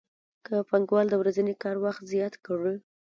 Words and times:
که 0.45 0.55
پانګوال 0.69 1.07
د 1.09 1.15
ورځني 1.21 1.53
کار 1.63 1.75
وخت 1.85 2.01
زیات 2.13 2.33
کړي 2.45 2.75